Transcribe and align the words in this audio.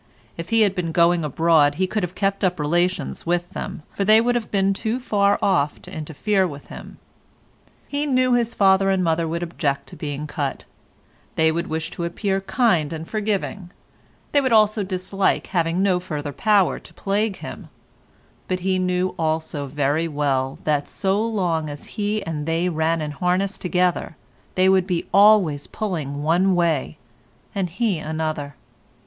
If 0.35 0.49
he 0.49 0.61
had 0.61 0.73
been 0.73 0.91
going 0.91 1.23
abroad 1.23 1.75
he 1.75 1.85
could 1.85 2.01
have 2.01 2.15
kept 2.15 2.43
up 2.43 2.59
relations 2.59 3.27
with 3.27 3.51
them, 3.51 3.83
for 3.91 4.03
they 4.03 4.19
would 4.19 4.33
have 4.33 4.49
been 4.49 4.73
too 4.73 4.99
far 4.99 5.37
off 5.43 5.79
to 5.83 5.93
interfere 5.93 6.47
with 6.47 6.69
him. 6.69 6.97
He 7.87 8.07
knew 8.07 8.33
his 8.33 8.55
father 8.55 8.89
and 8.89 9.03
mother 9.03 9.27
would 9.27 9.43
object 9.43 9.85
to 9.89 9.95
being 9.95 10.25
cut; 10.25 10.65
they 11.35 11.51
would 11.51 11.67
wish 11.67 11.91
to 11.91 12.03
appear 12.03 12.41
kind 12.41 12.91
and 12.91 13.07
forgiving; 13.07 13.69
they 14.31 14.41
would 14.41 14.51
also 14.51 14.81
dislike 14.81 15.45
having 15.53 15.83
no 15.83 15.99
further 15.99 16.33
power 16.33 16.79
to 16.79 16.93
plague 16.95 17.35
him; 17.35 17.69
but 18.47 18.61
he 18.61 18.79
knew 18.79 19.13
also 19.19 19.67
very 19.67 20.07
well 20.07 20.57
that 20.63 20.87
so 20.87 21.21
long 21.21 21.69
as 21.69 21.85
he 21.93 22.23
and 22.25 22.47
they 22.47 22.69
ran 22.69 23.01
in 23.01 23.11
harness 23.11 23.59
together 23.59 24.17
they 24.55 24.67
would 24.67 24.87
be 24.87 25.05
always 25.13 25.67
pulling 25.67 26.23
one 26.23 26.55
way 26.55 26.97
and 27.53 27.69
he 27.77 27.99
another. 27.99 28.55